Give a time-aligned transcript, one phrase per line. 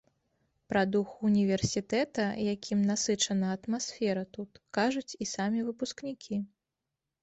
[0.71, 4.51] Пра дух універсітэта, якім насычана атмасфера тут,
[4.83, 6.47] кажуць і самі выпускнікі.